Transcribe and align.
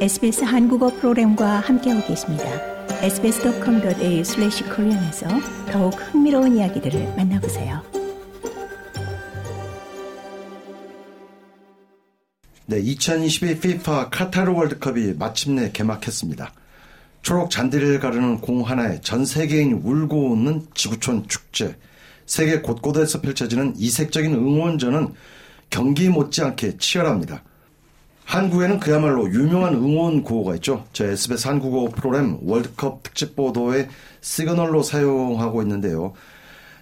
SBS 0.00 0.44
한국어 0.44 0.88
프로그램과 0.88 1.60
함께하고 1.60 2.06
계십니다. 2.06 2.44
sbs.com.au/korean에서 3.02 5.28
더욱 5.70 5.90
흥미로운 5.90 6.56
이야기들을 6.56 7.16
만나보세요. 7.18 7.82
네, 12.64 12.80
2022 12.80 13.50
FIFA 13.50 14.06
카타르 14.10 14.54
월드컵이 14.54 15.16
마침내 15.18 15.70
개막했습니다. 15.70 16.50
초록 17.20 17.50
잔디를 17.50 18.00
가르는 18.00 18.40
공 18.40 18.62
하나에 18.62 19.02
전 19.02 19.26
세계인이 19.26 19.74
울고 19.74 20.30
웃는 20.30 20.68
지구촌 20.72 21.28
축제. 21.28 21.76
세계 22.24 22.62
곳곳에서 22.62 23.20
펼쳐지는 23.20 23.74
이색적인 23.76 24.32
응원전은 24.32 25.12
경기 25.68 26.08
못지않게 26.08 26.78
치열합니다. 26.78 27.42
한국에는 28.30 28.78
그야말로 28.78 29.28
유명한 29.28 29.74
응원 29.74 30.22
구호가 30.22 30.54
있죠. 30.56 30.84
저 30.92 31.04
SBS 31.04 31.48
한국어 31.48 31.88
프로그램 31.88 32.38
월드컵 32.42 33.02
특집 33.02 33.34
보도에 33.34 33.88
시그널로 34.20 34.84
사용하고 34.84 35.62
있는데요. 35.62 36.12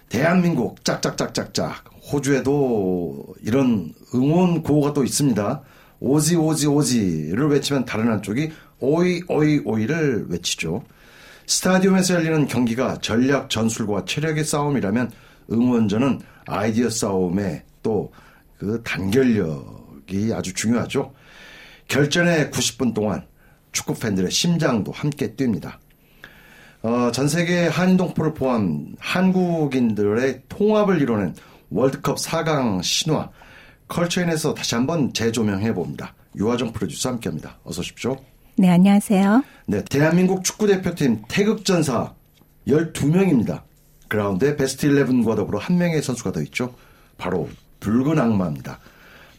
대한민국 0.09 0.85
짝짝짝짝짝 0.85 1.85
호주에도 2.11 3.25
이런 3.41 3.95
응원 4.13 4.61
구호가 4.61 4.93
또 4.93 5.03
있습니다. 5.03 5.61
오지 5.99 6.35
오지 6.35 6.67
오지를 6.67 7.49
외치면 7.49 7.85
다른 7.85 8.11
한쪽이 8.11 8.51
오이 8.79 9.23
오이 9.27 9.61
오이를 9.65 10.27
외치죠. 10.29 10.83
스타디움에서 11.47 12.13
열리는 12.13 12.45
경기가 12.45 12.99
전략 13.01 13.49
전술과 13.49 14.05
체력의 14.05 14.45
싸움이라면 14.45 15.11
응원전은 15.51 16.21
아이디어 16.45 16.91
싸움에 16.91 17.63
또 17.81 18.11
그 18.59 18.81
단결력이 18.83 20.33
아주 20.33 20.53
중요하죠. 20.53 21.13
결전의 21.89 22.51
90분 22.51 22.93
동안 22.93 23.25
축구 23.71 23.95
팬들의 23.95 24.31
심장도 24.31 24.91
함께 24.91 25.35
뜁니다. 25.35 25.73
어, 26.81 27.11
전 27.11 27.27
세계 27.27 27.67
한인 27.67 27.97
동포를 27.97 28.33
포함 28.33 28.95
한국인들의 28.99 30.43
통합을 30.47 31.01
이뤄낸 31.01 31.35
월드컵 31.69 32.17
4강 32.17 32.81
신화 32.83 33.29
컬처인에서 33.89 34.53
다시 34.53 34.75
한번 34.75 35.11
재조명해 35.13 35.73
봅니다. 35.73 36.13
유화정 36.35 36.71
프로듀서 36.71 37.09
함께합니다. 37.09 37.57
어서 37.63 37.81
오십시오. 37.81 38.15
네, 38.55 38.69
안녕하세요. 38.69 39.43
네, 39.65 39.83
대한민국 39.89 40.43
축구 40.43 40.67
대표팀 40.67 41.23
태극전사 41.27 42.13
12명입니다. 42.67 43.63
그라운드에 44.07 44.55
베스트 44.55 44.87
11과 44.87 45.35
더불어 45.35 45.59
한 45.59 45.77
명의 45.77 46.01
선수가 46.01 46.31
더 46.33 46.41
있죠. 46.43 46.75
바로 47.17 47.49
붉은 47.79 48.19
악마입니다. 48.19 48.79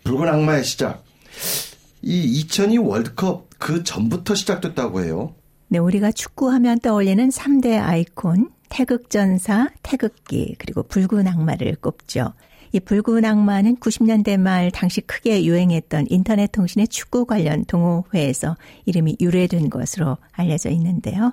붉은 0.05 0.29
악마의 0.29 0.65
시작. 0.65 1.10
이 2.03 2.41
2002 2.41 2.79
월드컵 2.79 3.49
그 3.59 3.85
전부터 3.85 4.35
시작됐다고 4.35 5.03
해요. 5.03 5.35
네, 5.69 5.79
우리가 5.79 6.11
축구하면 6.11 6.81
떠올리는 6.81 7.29
3대 7.29 7.81
아이콘, 7.81 8.51
태극전사, 8.71 9.69
태극기, 9.83 10.57
그리고 10.59 10.83
붉은 10.83 11.29
악마를 11.29 11.77
꼽죠. 11.77 12.33
이 12.73 12.81
붉은 12.81 13.25
악마는 13.25 13.77
90년대 13.77 14.39
말 14.39 14.71
당시 14.71 15.01
크게 15.01 15.45
유행했던 15.45 16.07
인터넷 16.09 16.51
통신의 16.53 16.89
축구 16.89 17.27
관련 17.27 17.65
동호회에서 17.65 18.57
이름이 18.87 19.17
유래된 19.21 19.71
것으로 19.71 20.19
알려져 20.33 20.71
있는데요. 20.71 21.33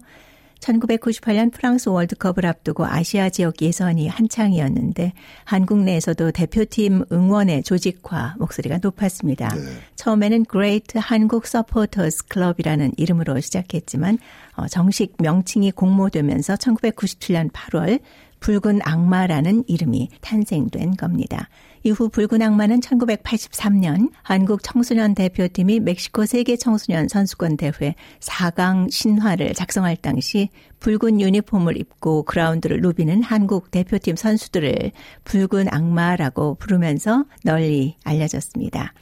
1998년 0.60 1.52
프랑스 1.52 1.90
월드컵을 1.90 2.46
앞두고 2.46 2.86
아시아 2.86 3.30
지역 3.30 3.62
예선이 3.62 4.08
한창이었는데 4.08 5.14
한국 5.44 5.80
내에서도 5.80 6.32
대표팀 6.32 7.06
응원의 7.12 7.64
조직화 7.64 8.36
목소리가 8.38 8.80
높았습니다. 8.82 9.50
네. 9.50 9.62
처음에는 9.96 10.46
Great 10.46 10.98
한국 10.98 11.48
Supporters 11.48 12.28
Club이라는 12.28 12.94
이름으로 12.98 13.40
시작했지만 13.40 14.18
어, 14.56 14.68
정식 14.68 15.16
명칭이 15.20 15.72
공모되면서 15.72 16.56
1997년 16.56 17.52
8월 17.52 18.00
붉은 18.40 18.82
악마라는 18.84 19.64
이름이 19.68 20.10
탄생된 20.22 20.96
겁니다. 20.96 21.50
이후 21.84 22.10
붉은 22.10 22.42
악마는 22.42 22.82
1983년 22.82 24.10
한국 24.22 24.62
청소년 24.62 25.16
대표팀이 25.16 25.80
멕시코 25.80 26.26
세계 26.26 26.58
청소년 26.58 27.08
선수권 27.08 27.56
대회 27.56 27.96
4강 28.20 28.92
신화를 28.92 29.54
작성할 29.54 29.96
당시 29.96 30.50
붉은 30.80 31.22
유니폼을 31.22 31.78
입고 31.78 32.24
그라운드를 32.24 32.82
누비는 32.82 33.24
한국 33.24 33.72
대표팀 33.72 34.16
선수들을 34.16 34.92
붉은 35.24 35.68
악마라고 35.72 36.56
부르면서 36.56 37.26
널리 37.44 37.96
알려졌습니다. 38.04 38.94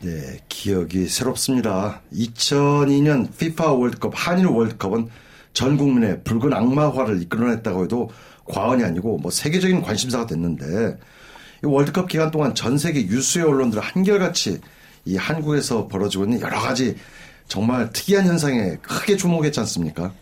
네, 0.00 0.38
기억이 0.48 1.08
새롭습니다. 1.08 2.00
2002년 2.12 3.28
FIFA 3.32 3.72
월드컵 3.72 4.12
한일 4.14 4.46
월드컵은 4.46 5.08
전 5.52 5.76
국민의 5.76 6.22
붉은 6.24 6.52
악마화를 6.52 7.22
이끌어냈다고 7.22 7.84
해도 7.84 8.10
과언이 8.44 8.84
아니고 8.84 9.18
뭐 9.18 9.30
세계적인 9.30 9.82
관심사가 9.82 10.26
됐는데 10.26 10.98
이 11.62 11.66
월드컵 11.66 12.08
기간 12.08 12.30
동안 12.30 12.54
전 12.54 12.78
세계 12.78 13.00
유수의 13.06 13.44
언론들 13.46 13.80
한결같이 13.80 14.60
이 15.04 15.16
한국에서 15.16 15.88
벌어지고 15.88 16.24
있는 16.24 16.40
여러 16.40 16.58
가지 16.60 16.96
정말 17.48 17.90
특이한 17.90 18.26
현상에 18.26 18.76
크게 18.82 19.16
주목했지 19.16 19.60
않습니까? 19.60 20.12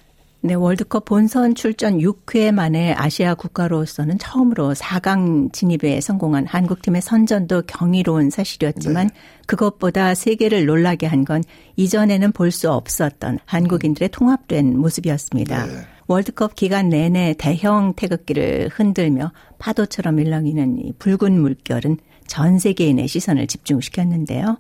네, 0.40 0.54
월드컵 0.54 1.04
본선 1.04 1.56
출전 1.56 1.98
6회 1.98 2.52
만에 2.52 2.94
아시아 2.94 3.34
국가로서는 3.34 4.18
처음으로 4.18 4.72
4강 4.72 5.52
진입에 5.52 6.00
성공한 6.00 6.46
한국팀의 6.46 7.02
선전도 7.02 7.62
경이로운 7.66 8.30
사실이었지만 8.30 9.08
네. 9.08 9.14
그것보다 9.46 10.14
세계를 10.14 10.64
놀라게 10.66 11.06
한 11.06 11.24
건 11.24 11.42
이전에는 11.76 12.30
볼 12.32 12.52
수 12.52 12.70
없었던 12.70 13.40
한국인들의 13.44 14.08
통합된 14.10 14.78
모습이었습니다. 14.78 15.66
네. 15.66 15.72
월드컵 16.06 16.54
기간 16.54 16.88
내내 16.88 17.34
대형 17.36 17.92
태극기를 17.94 18.70
흔들며 18.72 19.32
파도처럼 19.58 20.20
일렁이는 20.20 20.78
이 20.78 20.92
붉은 21.00 21.38
물결은 21.40 21.98
전 22.28 22.58
세계인의 22.60 23.08
시선을 23.08 23.48
집중시켰는데요. 23.48 24.56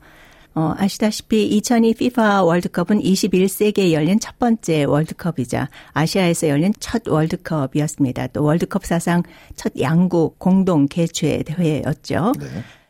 어, 0.58 0.74
아시다시피 0.76 1.46
2002 1.46 1.90
FIFA 1.90 2.40
월드컵은 2.42 3.00
21세기에 3.00 3.92
열린 3.92 4.18
첫 4.18 4.40
번째 4.40 4.82
월드컵이자 4.82 5.68
아시아에서 5.92 6.48
열린 6.48 6.72
첫 6.80 7.06
월드컵이었습니다. 7.06 8.26
또 8.28 8.42
월드컵 8.42 8.84
사상 8.84 9.22
첫 9.54 9.72
양국 9.78 10.40
공동 10.40 10.88
개최 10.88 11.44
대회였죠. 11.44 12.32
네. 12.40 12.46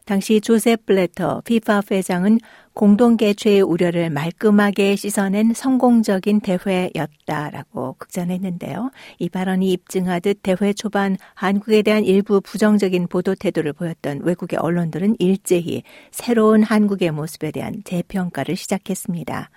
당시 0.08 0.40
조셉 0.40 0.86
블레터 0.86 1.42
피파 1.44 1.82
회장은 1.90 2.38
공동 2.72 3.18
개최의 3.18 3.60
우려를 3.60 4.08
말끔하게 4.08 4.96
씻어낸 4.96 5.52
성공적인 5.52 6.40
대회였다라고 6.40 7.96
극찬했는데요. 7.98 8.90
이 9.18 9.28
발언이 9.28 9.70
입증하듯 9.70 10.38
대회 10.42 10.72
초반 10.72 11.18
한국에 11.34 11.82
대한 11.82 12.04
일부 12.04 12.40
부정적인 12.40 13.08
보도 13.08 13.34
태도를 13.34 13.74
보였던 13.74 14.20
외국의 14.22 14.58
언론들은 14.58 15.16
일제히 15.18 15.82
새로운 16.10 16.62
한국의 16.62 17.10
모습에 17.10 17.50
대한 17.50 17.82
재평가를 17.84 18.56
시작했습니다. 18.56 19.50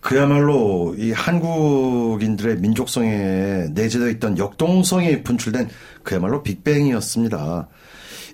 그야말로 0.00 0.96
이 0.98 1.12
한국인들의 1.12 2.56
민족성에 2.56 3.68
내재되어 3.74 4.08
있던 4.08 4.38
역동성이 4.38 5.22
분출된 5.22 5.68
그야말로 6.02 6.42
빅뱅이었습니다. 6.42 7.68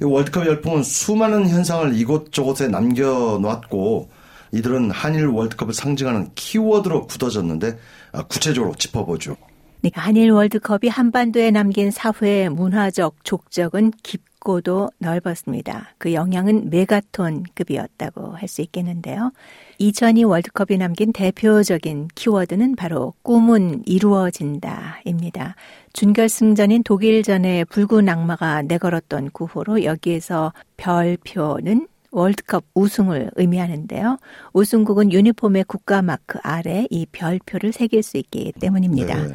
월드컵 0.03 0.47
열풍은 0.47 0.83
수많은 0.83 1.49
현상을 1.49 1.95
이곳저곳에 1.95 2.69
남겨놓았고 2.69 4.11
이들은 4.53 4.91
한일 4.91 5.27
월드컵을 5.27 5.75
상징하는 5.75 6.31
키워드로 6.35 7.07
굳어졌는데 7.07 7.79
아, 8.13 8.23
구체적으로 8.23 8.75
짚어보죠. 8.75 9.37
네, 9.83 9.91
한일 9.95 10.31
월드컵이 10.31 10.89
한반도에 10.89 11.51
남긴 11.51 11.91
사회 11.91 12.49
문화적 12.49 13.25
족적은 13.25 13.93
깊 14.03 14.23
고도 14.45 14.91
넓었습니다. 14.99 15.95
그 15.99 16.13
영향은 16.13 16.71
메가톤급이었다고 16.71 18.37
할 18.37 18.47
수 18.47 18.61
있겠는데요. 18.63 19.33
2002 19.79 20.23
월드컵이 20.25 20.79
남긴 20.79 21.13
대표적인 21.13 22.09
키워드는 22.15 22.77
바로 22.77 23.15
꿈은 23.23 23.83
이루어진다입니다. 23.87 25.57
준결승전인 25.95 26.85
독일전에 26.85 27.65
붉은 27.65 28.09
악마가 28.09 28.63
내걸었던 28.63 29.31
구호로 29.31 29.83
여기에서 29.85 30.53
별표는 30.77 31.89
월드컵 32.13 32.65
우승을 32.75 33.31
의미하는데요. 33.35 34.19
우승국은 34.53 35.11
유니폼의 35.13 35.65
국가 35.67 36.03
마크 36.03 36.39
아래 36.43 36.87
이 36.91 37.07
별표를 37.11 37.73
새길 37.73 38.05
수 38.05 38.19
있기 38.19 38.53
때문입니다. 38.61 39.27
네. 39.27 39.35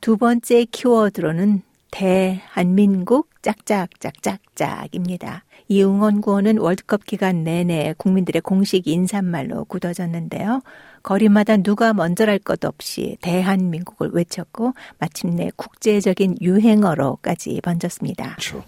두 0.00 0.16
번째 0.16 0.66
키워드로는 0.66 1.62
대한민국 1.92 3.28
짝짝짝짝짝입니다. 3.42 5.44
이 5.68 5.82
응원구호는 5.82 6.58
월드컵 6.58 7.04
기간 7.04 7.44
내내 7.44 7.94
국민들의 7.98 8.42
공식 8.42 8.88
인사말로 8.88 9.64
굳어졌는데요. 9.66 10.62
거리마다 11.02 11.58
누가 11.58 11.92
먼저랄 11.92 12.38
것 12.38 12.64
없이 12.64 13.18
대한민국을 13.20 14.10
외쳤고 14.12 14.72
마침내 14.98 15.50
국제적인 15.54 16.38
유행어로까지 16.40 17.60
번졌습니다. 17.62 18.36
그렇죠. 18.36 18.64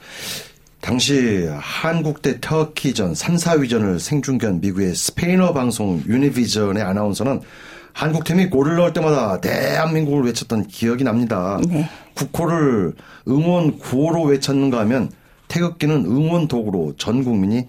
당시 0.80 1.48
한국 1.58 2.20
대 2.20 2.38
터키전 2.40 3.14
3, 3.14 3.36
4위전을 3.36 3.98
생중계한 3.98 4.60
미국의 4.60 4.94
스페인어 4.94 5.54
방송 5.54 6.02
유니비전의 6.06 6.82
아나운서는 6.82 7.40
한국팀이 7.94 8.50
골을 8.50 8.76
넣을 8.76 8.92
때마다 8.92 9.40
대한민국을 9.40 10.24
외쳤던 10.24 10.66
기억이 10.66 11.04
납니다. 11.04 11.58
네. 11.66 11.88
국호를 12.14 12.92
응원 13.28 13.78
구호로 13.78 14.24
외쳤는가 14.24 14.80
하면 14.80 15.10
태극기는 15.48 16.04
응원 16.04 16.48
도구로 16.48 16.94
전 16.98 17.24
국민이 17.24 17.68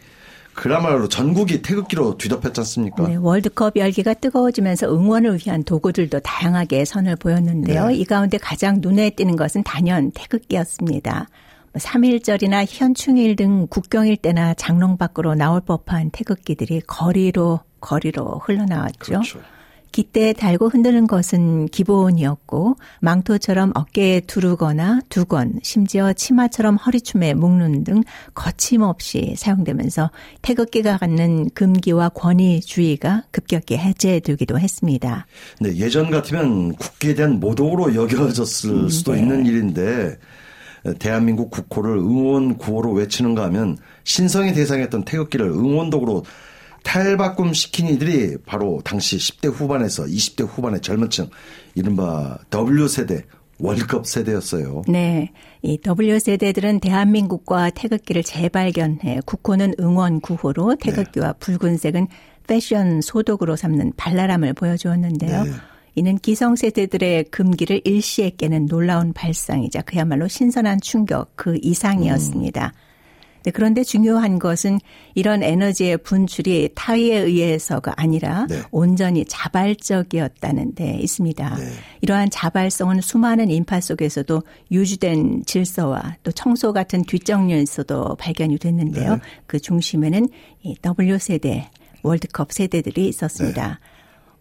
그야말로 0.56 1.08
전국이 1.08 1.62
태극기로 1.62 2.18
뒤덮였지 2.18 2.62
않습니까? 2.62 3.08
네, 3.08 3.18
월드컵 3.18 3.76
열기가 3.76 4.14
뜨거워지면서 4.16 4.88
응원을 4.88 5.40
위한 5.46 5.64
도구들도 5.64 6.22
다양하게 6.22 6.86
선을 6.86 7.18
보였는데요. 7.18 7.88
네. 7.88 7.96
이 7.96 8.06
가운데 8.06 8.38
가장 8.38 8.80
눈에 8.82 9.12
띄는 9.12 9.36
것은 9.36 9.64
단연 9.64 10.12
태극기였습니다. 10.12 11.28
3.1절이나 11.74 12.50
뭐 12.52 12.66
현충일 12.68 13.36
등 13.36 13.68
국경일 13.70 14.18
때나 14.18 14.54
장롱 14.54 14.98
밖으로 14.98 15.36
나올 15.36 15.60
법한 15.60 16.12
태극기들이 16.12 16.82
거리로 16.88 17.60
거리로 17.82 18.40
흘러나왔죠. 18.44 18.98
그렇죠. 19.00 19.40
기대에 19.96 20.34
달고 20.34 20.68
흔드는 20.68 21.08
것은 21.08 21.68
기본이었고 21.68 22.76
망토처럼 23.00 23.72
어깨에 23.76 24.20
두르거나 24.20 25.00
두건 25.08 25.62
심지어 25.64 26.12
치마처럼 26.12 26.76
허리춤에 26.76 27.34
묶는 27.34 27.86
등 27.86 28.04
거침없이 28.34 29.36
사용되면서 29.38 30.12
태극기가 30.42 30.98
갖는 30.98 31.50
금기와 31.52 32.10
권위주의가 32.10 33.24
급격히 33.32 33.78
해제되기도 33.78 34.60
했습니다. 34.60 35.28
네, 35.62 35.74
예전 35.78 36.12
같으면 36.12 36.74
국기에 36.74 37.16
대한 37.16 37.40
모독으로 37.40 37.96
여겨졌을 37.96 38.72
음, 38.72 38.90
수도 38.90 39.14
네. 39.14 39.20
있는 39.20 39.46
일인데 39.46 40.18
대한민국 41.00 41.52
국호를 41.52 41.96
응원 42.00 42.58
구호로 42.58 42.92
외치는가 42.92 43.46
하면 43.46 43.78
신성이 44.04 44.54
대상했던 44.54 45.06
태극기를 45.06 45.48
응원독으로 45.48 46.26
탈바꿈 46.86 47.52
시킨 47.54 47.88
이들이 47.88 48.38
바로 48.46 48.80
당시 48.86 49.18
10대 49.18 49.52
후반에서 49.52 50.04
20대 50.04 50.48
후반의 50.48 50.82
젊은 50.82 51.10
층, 51.10 51.28
이른바 51.74 52.38
W세대, 52.52 53.24
월드컵 53.60 54.06
세대였어요. 54.06 54.84
네. 54.88 55.32
이 55.62 55.80
W세대들은 55.84 56.80
대한민국과 56.80 57.72
태극기를 57.72 58.24
재발견해 58.24 59.20
국호는 59.26 59.74
응원 59.80 60.22
구호로 60.22 60.76
태극기와 60.76 61.34
네. 61.34 61.40
붉은색은 61.40 62.08
패션 62.48 63.02
소독으로 63.02 63.56
삼는 63.56 63.94
발랄함을 63.98 64.54
보여주었는데요. 64.54 65.44
네. 65.44 65.52
이는 65.96 66.18
기성 66.20 66.56
세대들의 66.56 67.26
금기를 67.26 67.82
일시에 67.84 68.30
깨는 68.30 68.68
놀라운 68.68 69.12
발상이자 69.12 69.82
그야말로 69.82 70.28
신선한 70.28 70.82
충격 70.82 71.32
그 71.36 71.58
이상이었습니다. 71.62 72.74
음. 72.76 72.95
네, 73.46 73.52
그런데 73.52 73.84
중요한 73.84 74.40
것은 74.40 74.80
이런 75.14 75.44
에너지의 75.44 76.00
분출이 76.00 76.70
타의에 76.74 77.20
의해서가 77.20 77.94
아니라 77.96 78.48
네. 78.50 78.64
온전히 78.72 79.24
자발적이었다는 79.24 80.74
데 80.74 80.98
있습니다. 81.00 81.56
네. 81.56 81.72
이러한 82.02 82.32
자발성은 82.32 83.02
수많은 83.02 83.52
인파 83.52 83.80
속에서도 83.80 84.42
유지된 84.72 85.44
질서와 85.46 86.18
또 86.24 86.32
청소 86.32 86.74
같은 86.74 87.04
뒷정 87.04 87.52
요에서도 87.52 88.16
발견이 88.16 88.58
됐는데요. 88.58 89.14
네. 89.14 89.22
그 89.46 89.60
중심에는 89.60 90.28
이 90.64 90.76
W세대, 90.98 91.70
월드컵 92.02 92.52
세대들이 92.52 93.08
있었습니다. 93.10 93.68
네. 93.68 93.95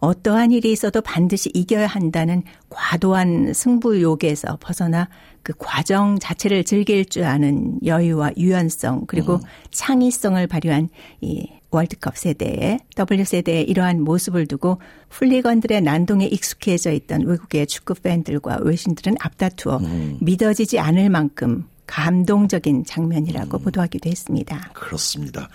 어떠한 0.05 0.51
일이 0.51 0.71
있어도 0.71 1.01
반드시 1.01 1.49
이겨야 1.53 1.87
한다는 1.87 2.43
과도한 2.69 3.53
승부욕에서 3.53 4.57
벗어나 4.61 5.09
그 5.41 5.53
과정 5.57 6.19
자체를 6.19 6.63
즐길 6.63 7.05
줄 7.05 7.23
아는 7.23 7.79
여유와 7.83 8.31
유연성 8.37 9.05
그리고 9.07 9.35
음. 9.35 9.39
창의성을 9.71 10.45
발휘한 10.47 10.89
이 11.21 11.47
월드컵 11.71 12.17
세대의 12.17 12.79
W세대의 12.95 13.63
이러한 13.63 14.01
모습을 14.01 14.47
두고 14.47 14.79
훌리건들의 15.09 15.81
난동에 15.81 16.25
익숙해져 16.25 16.91
있던 16.91 17.23
외국의 17.23 17.67
축구 17.67 17.95
팬들과 17.95 18.59
외신들은 18.61 19.17
앞다투어 19.19 19.77
음. 19.77 20.17
믿어지지 20.21 20.79
않을 20.79 21.09
만큼 21.09 21.67
감동적인 21.87 22.85
장면이라고 22.85 23.57
음. 23.57 23.63
보도하기도 23.63 24.09
했습니다. 24.09 24.71
그렇습니다. 24.73 25.49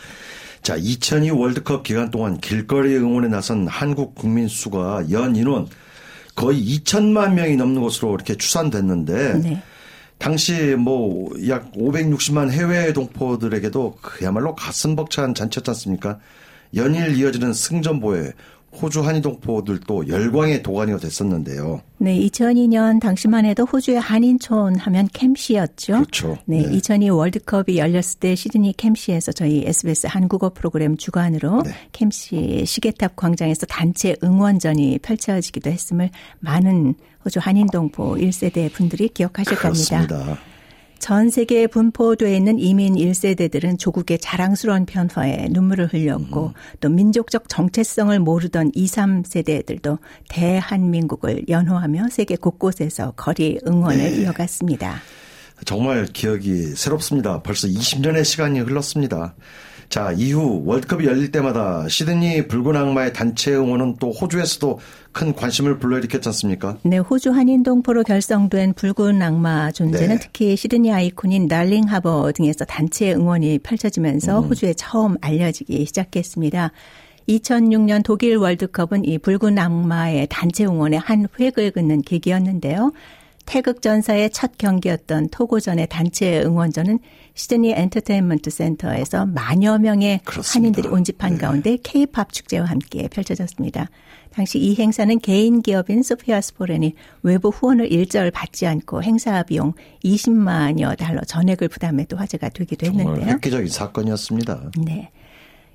자, 0.63 0.77
2002 0.77 1.31
월드컵 1.31 1.83
기간 1.83 2.11
동안 2.11 2.39
길거리 2.39 2.97
응원에 2.97 3.29
나선 3.29 3.67
한국 3.67 4.15
국민 4.15 4.49
수가 4.49 5.05
연 5.11 5.35
인원 5.37 5.69
거의 6.35 6.63
2천만 6.65 7.33
명이 7.35 7.57
넘는 7.57 7.83
것으로 7.83 8.15
이렇게 8.15 8.37
추산됐는데 8.37 9.35
네. 9.41 9.63
당시 10.19 10.75
뭐 10.77 11.31
약 11.49 11.73
560만 11.73 12.51
해외 12.51 12.93
동포들에게도 12.93 13.99
그야말로 14.03 14.55
가슴 14.55 14.95
벅찬 14.97 15.35
잔치였지 15.35 15.71
않습니까? 15.71 16.19
연일 16.75 17.17
이어지는 17.17 17.53
승전보에 17.53 18.33
호주 18.73 19.03
한인동포들도 19.03 20.09
열광의 20.09 20.63
도가니가 20.63 20.99
됐었는데요. 20.99 21.81
네, 21.99 22.17
2002년 22.19 23.01
당시만 23.01 23.45
해도 23.45 23.65
호주의 23.65 23.99
한인촌 23.99 24.77
하면 24.77 25.09
캠시였죠. 25.13 25.95
그렇죠. 25.95 26.39
네, 26.47 26.63
네. 26.63 26.77
2002 26.77 27.11
월드컵이 27.11 27.77
열렸을 27.79 28.21
때 28.21 28.35
시드니 28.35 28.75
캠시에서 28.77 29.33
저희 29.33 29.65
SBS 29.67 30.07
한국어 30.09 30.51
프로그램 30.51 30.97
주관으로 30.97 31.63
네. 31.63 31.73
캠시 31.93 32.65
시계탑 32.65 33.17
광장에서 33.17 33.67
단체 33.67 34.17
응원전이 34.23 35.01
펼쳐지기도 35.01 35.71
했음을 35.71 36.11
많은 36.39 36.95
호주 37.25 37.41
한인동포 37.43 38.17
1세대 38.17 38.73
분들이 38.73 39.09
기억하실 39.09 39.57
그렇습니다. 39.57 40.07
겁니다. 40.07 40.50
전 41.01 41.31
세계에 41.31 41.67
분포되어 41.67 42.29
있는 42.29 42.59
이민 42.59 42.95
1세대들은 42.95 43.79
조국의 43.79 44.19
자랑스러운 44.19 44.85
변화에 44.85 45.49
눈물을 45.51 45.93
흘렸고 45.93 46.49
음. 46.49 46.53
또 46.81 46.91
민족적 46.91 47.49
정체성을 47.49 48.17
모르던 48.21 48.73
2, 48.75 48.85
3세대들도 48.87 49.99
대한민국을 50.29 51.49
연호하며 51.49 52.09
세계 52.11 52.37
곳곳에서 52.37 53.15
거리 53.17 53.59
응원을 53.67 53.99
네. 53.99 54.21
이어갔습니다. 54.21 55.01
정말 55.65 56.07
기억이 56.07 56.75
새롭습니다. 56.77 57.43
벌써 57.43 57.67
20년의 57.67 58.25
시간이 58.25 58.61
흘렀습니다. 58.61 59.35
자, 59.91 60.13
이후 60.17 60.63
월드컵이 60.65 61.05
열릴 61.05 61.33
때마다 61.33 61.89
시드니 61.89 62.47
붉은 62.47 62.77
악마의 62.77 63.13
단체 63.13 63.53
응원은 63.57 63.97
또 63.99 64.13
호주에서도 64.13 64.79
큰 65.11 65.35
관심을 65.35 65.81
불러일으켰지 65.81 66.29
않습니까? 66.29 66.79
네, 66.85 66.99
호주 66.99 67.33
한인동포로 67.33 68.05
결성된 68.05 68.75
붉은 68.75 69.21
악마 69.21 69.73
존재는 69.73 70.15
네. 70.15 70.19
특히 70.21 70.55
시드니 70.55 70.93
아이콘인 70.93 71.49
날링 71.49 71.89
하버 71.89 72.31
등에서 72.31 72.65
단체 72.65 73.13
응원이 73.13 73.59
펼쳐지면서 73.59 74.39
음. 74.39 74.45
호주에 74.45 74.75
처음 74.75 75.17
알려지기 75.21 75.85
시작했습니다. 75.85 76.71
2006년 77.29 78.05
독일 78.05 78.37
월드컵은 78.37 79.05
이 79.05 79.19
붉은 79.19 79.59
악마의 79.59 80.29
단체 80.31 80.67
응원의 80.67 81.01
한 81.01 81.27
획을 81.39 81.73
긋는 81.73 82.03
계기였는데요. 82.03 82.93
태극전사의 83.51 84.31
첫 84.31 84.59
경기였던 84.59 85.31
토고전의 85.31 85.89
단체 85.89 86.41
응원전은 86.41 87.01
시드니 87.35 87.73
엔터테인먼트 87.73 88.49
센터에서 88.49 89.27
만여 89.27 89.79
명의 89.79 90.21
그렇습니다. 90.25 90.59
한인들이 90.59 90.89
온집한 90.89 91.33
네. 91.33 91.39
가운데 91.39 91.77
케이팝 91.83 92.33
축제와 92.33 92.67
함께 92.67 93.09
펼쳐졌습니다. 93.09 93.91
당시 94.33 94.61
이 94.61 94.77
행사는 94.77 95.19
개인 95.19 95.63
기업인 95.63 96.05
소피아 96.05 96.41
스포렌이 96.41 96.95
외부 97.25 97.49
후원을 97.49 97.91
일절 97.91 98.31
받지 98.31 98.69
않고 98.69 99.03
행사 99.03 99.43
비용 99.43 99.73
20만여 100.05 100.97
달러 100.97 101.21
전액을 101.23 101.67
부담해도 101.67 102.17
화제가 102.17 102.51
되기도 102.51 102.87
했는데요. 102.87 103.17
정말 103.17 103.35
획기적인 103.35 103.67
사건이었습니다. 103.67 104.71
네. 104.87 105.11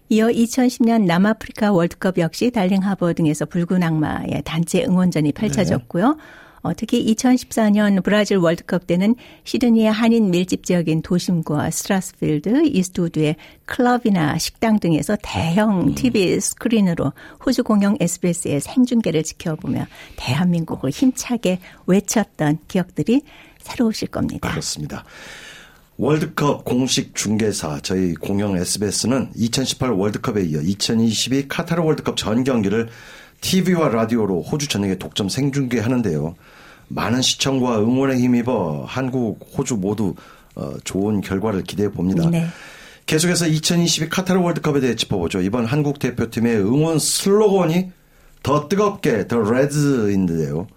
이어 0.08 0.28
2010년 0.28 1.04
남아프리카 1.04 1.74
월드컵 1.74 2.20
역시 2.20 2.52
달링 2.52 2.84
하버 2.84 3.12
등에서 3.12 3.46
붉은 3.46 3.84
악마의 3.84 4.44
단체 4.46 4.86
응원전이 4.86 5.34
펼쳐졌고요. 5.34 6.14
네. 6.14 6.45
어, 6.66 6.74
특히 6.76 7.06
2014년 7.14 8.04
브라질 8.04 8.38
월드컵 8.38 8.88
때는 8.88 9.14
시드니의 9.44 9.92
한인 9.92 10.32
밀집 10.32 10.66
지역인 10.66 11.04
도심과 11.04 11.70
스트라스필드, 11.70 12.66
이스트우드의 12.66 13.36
클럽이나 13.66 14.40
식당 14.40 14.80
등에서 14.80 15.16
대형 15.22 15.94
TV 15.94 16.34
음. 16.34 16.40
스크린으로 16.40 17.14
호주 17.46 17.64
공영 17.64 17.98
SBS의 18.00 18.62
생중계를 18.62 19.22
지켜보며 19.22 19.86
대한민국을 20.16 20.90
힘차게 20.90 21.60
외쳤던 21.86 22.58
기억들이 22.68 23.22
새로우실 23.60 24.08
겁니다. 24.08 24.50
그렇습니다. 24.50 25.06
월드컵 25.98 26.66
공식 26.66 27.14
중계사 27.14 27.80
저희 27.84 28.16
공영 28.16 28.58
SBS는 28.58 29.30
2018 29.36 29.92
월드컵에 29.92 30.44
이어 30.46 30.62
2022 30.62 31.48
카타르 31.48 31.84
월드컵 31.84 32.18
전 32.18 32.44
경기를 32.44 32.90
TV와 33.42 33.90
라디오로 33.90 34.42
호주 34.42 34.68
전역에 34.68 34.98
독점 34.98 35.30
생중계하는데요. 35.30 36.36
많은 36.88 37.22
시청과 37.22 37.80
응원에 37.80 38.18
힘입어 38.18 38.86
한국, 38.88 39.40
호주 39.58 39.76
모두 39.76 40.16
어, 40.56 40.74
좋은 40.84 41.22
결과를 41.22 41.64
기대해 41.64 41.90
봅니다. 41.90 42.30
네. 42.30 42.48
계속해서 43.06 43.48
2022 43.48 44.10
카타르 44.10 44.40
월드컵에 44.40 44.80
대해 44.80 44.96
짚어보죠. 44.96 45.42
이번 45.42 45.66
한국 45.66 46.00
대표팀의 46.00 46.58
응원 46.58 46.98
슬로건이 46.98 47.92
더 48.42 48.68
뜨겁게 48.68 49.28
더 49.28 49.40
레드인데요. 49.40 50.68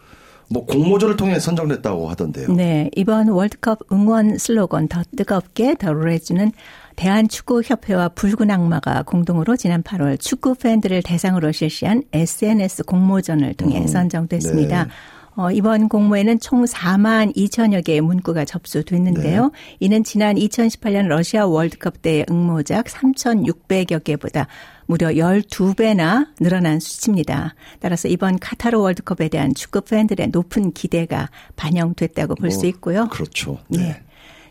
뭐 0.50 0.64
공모전을 0.64 1.16
통해 1.16 1.38
선정됐다고 1.38 2.08
하던데요. 2.08 2.48
네, 2.52 2.90
이번 2.96 3.28
월드컵 3.28 3.80
응원 3.92 4.38
슬로건 4.38 4.88
더 4.88 5.02
뜨겁게 5.16 5.74
더 5.74 5.92
레즈는 5.92 6.52
대한축구협회와 6.96 8.08
붉은 8.10 8.50
악마가 8.50 9.02
공동으로 9.02 9.56
지난 9.56 9.82
8월 9.82 10.18
축구 10.18 10.54
팬들을 10.54 11.02
대상으로 11.02 11.52
실시한 11.52 12.02
SNS 12.12 12.84
공모전을 12.84 13.54
통해 13.54 13.80
음, 13.80 13.86
선정됐습니다. 13.86 14.84
네. 14.84 14.90
어, 15.38 15.52
이번 15.52 15.88
공모에는 15.88 16.40
총 16.40 16.64
4만 16.64 17.32
2천여 17.36 17.84
개의 17.84 18.00
문구가 18.00 18.44
접수됐는데요. 18.44 19.44
네. 19.44 19.50
이는 19.78 20.02
지난 20.02 20.34
2018년 20.34 21.06
러시아 21.06 21.46
월드컵 21.46 22.02
때 22.02 22.26
응모작 22.28 22.86
3,600여 22.86 24.02
개보다 24.02 24.48
무려 24.86 25.10
12배나 25.10 26.26
늘어난 26.40 26.80
수치입니다. 26.80 27.54
따라서 27.78 28.08
이번 28.08 28.40
카타르 28.40 28.80
월드컵에 28.80 29.28
대한 29.28 29.54
축구 29.54 29.82
팬들의 29.82 30.30
높은 30.30 30.72
기대가 30.72 31.30
반영됐다고 31.54 32.34
볼수 32.34 32.62
뭐, 32.62 32.68
있고요. 32.70 33.08
그렇죠. 33.08 33.58
네. 33.68 33.78
네. 33.78 34.02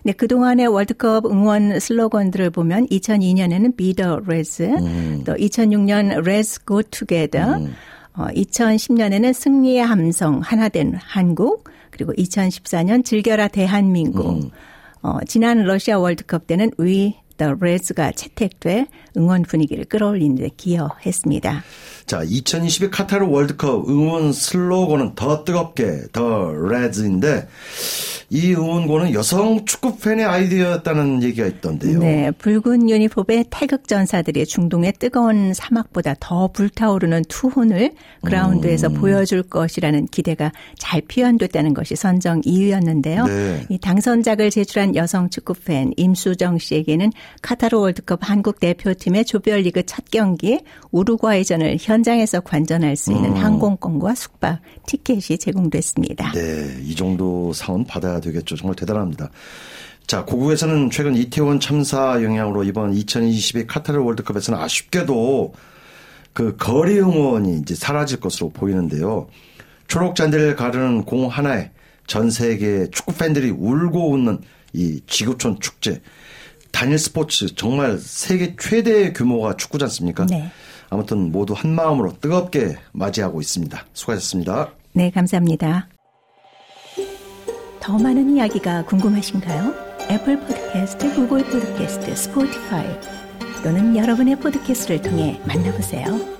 네, 0.03 0.13
그동안의 0.13 0.67
월드컵 0.67 1.25
응원 1.25 1.81
슬로건들을 1.81 2.51
보면 2.51 2.87
2002년에는 2.87 3.75
Be 3.75 3.93
the 3.93 4.11
Reds, 4.25 4.63
음. 4.63 5.23
또 5.25 5.33
2006년 5.33 6.25
Reds 6.25 6.65
Go 6.65 6.81
Together, 6.83 7.57
음. 7.57 7.75
어, 8.17 8.25
2010년에는 8.27 9.31
승리의 9.33 9.85
함성 9.85 10.39
하나된 10.39 10.95
한국, 11.01 11.69
그리고 11.91 12.13
2014년 12.13 13.05
즐겨라 13.05 13.47
대한민국, 13.47 14.43
음. 14.43 14.49
어, 15.01 15.19
지난 15.27 15.63
러시아 15.63 15.99
월드컵 15.99 16.47
때는 16.47 16.71
We 16.79 17.15
the 17.37 17.53
Reds가 17.53 18.11
채택돼 18.11 18.87
응원 19.17 19.43
분위기를 19.43 19.85
끌어올리는 19.85 20.35
데 20.35 20.49
기여했습니다. 20.55 21.63
자, 22.05 22.23
2022 22.23 22.89
카타르 22.89 23.27
월드컵 23.27 23.89
응원 23.89 24.31
슬로건은 24.31 25.15
더 25.15 25.43
뜨겁게 25.43 26.03
더 26.13 26.51
레드인데 26.53 27.47
이 28.29 28.53
응원고는 28.53 29.13
여성 29.13 29.63
축구 29.65 29.97
팬의 29.97 30.25
아이디어였다는 30.25 31.23
얘기가 31.23 31.47
있던데요. 31.47 31.99
네, 31.99 32.31
붉은 32.31 32.89
유니폼의 32.89 33.45
태극 33.49 33.87
전사들이 33.87 34.45
중동의 34.45 34.93
뜨거운 34.99 35.53
사막보다 35.53 36.15
더 36.19 36.49
불타오르는 36.49 37.23
투혼을 37.29 37.91
그라운드에서 38.23 38.89
음. 38.89 38.93
보여줄 38.95 39.43
것이라는 39.43 40.07
기대가 40.07 40.51
잘 40.77 41.01
표현됐다는 41.01 41.73
것이 41.73 41.95
선정 41.95 42.41
이유였는데요. 42.43 43.25
네. 43.25 43.65
이 43.69 43.77
당선작을 43.77 44.49
제출한 44.49 44.95
여성 44.97 45.29
축구 45.29 45.53
팬 45.53 45.93
임수정 45.95 46.57
씨에게는 46.57 47.11
카타르 47.41 47.77
월드컵 47.77 48.19
한국 48.21 48.59
대표팀의 48.59 49.25
조별리그 49.25 49.83
첫 49.85 50.05
경기 50.11 50.59
우루과이전을 50.91 51.77
현장에서 51.79 52.41
관전할 52.41 52.95
수 52.95 53.11
있는 53.11 53.31
음. 53.31 53.37
항공권과 53.37 54.15
숙박 54.15 54.61
티켓이 54.85 55.37
제공됐습니다. 55.39 56.31
네, 56.33 56.77
이 56.83 56.95
정도 56.95 57.53
상은 57.53 57.85
받아야 57.85 58.19
되겠죠. 58.19 58.55
정말 58.55 58.75
대단합니다. 58.75 59.29
자, 60.07 60.23
고국에서는 60.23 60.89
최근 60.89 61.15
이태원 61.15 61.59
참사 61.59 62.23
영향으로 62.23 62.63
이번 62.63 62.93
2022 62.93 63.67
카타르 63.67 64.01
월드컵에서는 64.01 64.59
아쉽게도 64.59 65.53
그 66.31 66.55
거리 66.55 66.99
응원이 66.99 67.57
이제 67.57 67.75
사라질 67.75 68.19
것으로 68.19 68.49
보이는데요. 68.51 69.27
초록 69.87 70.15
잔디를 70.15 70.55
가르는 70.55 71.03
공 71.03 71.27
하나에 71.27 71.71
전 72.05 72.29
세계 72.29 72.89
축구 72.89 73.13
팬들이 73.15 73.49
울고 73.49 74.11
웃는 74.11 74.39
이 74.73 75.01
지구촌 75.07 75.59
축제. 75.59 76.01
단일 76.71 76.97
스포츠 76.97 77.53
정말 77.55 77.97
세계 77.97 78.55
최대 78.55 79.13
규모가 79.13 79.57
축구지 79.57 79.83
않습니까? 79.85 80.25
네. 80.25 80.49
아무튼 80.89 81.31
모두 81.31 81.53
한 81.53 81.75
마음으로 81.75 82.17
뜨겁게 82.19 82.77
맞이하고 82.93 83.41
있습니다. 83.41 83.85
수고하셨습니다. 83.93 84.71
네, 84.93 85.11
감사합니다. 85.11 85.87
더 87.79 87.97
많은 87.97 88.35
이야기가 88.35 88.85
궁금하신가요? 88.85 89.73
Apple 90.09 90.39
Podcast, 90.39 91.15
Google 91.15 91.43
Podcast, 91.45 92.15
Spotify 92.15 92.85
또는 93.63 93.95
여러분의 93.95 94.37
포드캐스트를 94.37 95.01
통해 95.01 95.41
만나보세요. 95.45 96.36